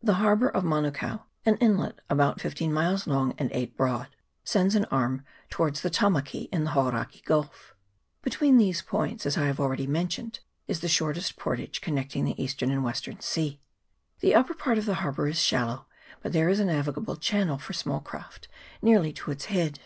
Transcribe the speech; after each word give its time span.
The 0.00 0.14
harbour 0.22 0.48
of 0.48 0.62
Manukao, 0.62 1.24
an 1.44 1.56
inlet 1.56 1.98
about 2.08 2.40
fifteen 2.40 2.72
miles 2.72 3.08
long 3.08 3.34
and 3.36 3.50
eight 3.50 3.76
broad, 3.76 4.06
sends 4.44 4.76
an 4.76 4.84
arm 4.92 5.24
towards 5.50 5.80
the 5.80 5.90
Tamaki 5.90 6.48
in 6.52 6.62
the 6.62 6.70
Hauraki 6.70 7.20
Gulf. 7.22 7.74
Between 8.22 8.58
these 8.58 8.80
points, 8.80 9.26
as 9.26 9.36
I 9.36 9.46
have 9.46 9.58
already 9.58 9.88
mentioned, 9.88 10.38
is 10.68 10.78
the 10.78 10.88
shortest 10.88 11.36
portage 11.36 11.80
connecting 11.80 12.24
the 12.24 12.40
eastern 12.40 12.70
and 12.70 12.78
the 12.78 12.84
western 12.86 13.18
sea. 13.18 13.60
The 14.20 14.36
upper 14.36 14.54
part 14.54 14.78
of 14.78 14.86
the 14.86 14.94
harbour 15.02 15.26
is 15.26 15.40
shallow, 15.42 15.86
but 16.22 16.32
there 16.32 16.46
CHAP. 16.48 16.48
XXI.] 16.48 16.48
COUNTRY 16.48 16.48
NEAR 16.52 16.52
MANUKAO. 16.52 16.52
293 16.52 16.52
is 16.52 16.60
a 16.84 16.86
navigable 16.86 17.16
channel 17.16 17.58
for 17.58 17.72
small 17.72 18.00
craft 18.00 18.48
nearly 18.80 19.12
to 19.12 19.30
its 19.32 19.46
head. 19.46 19.80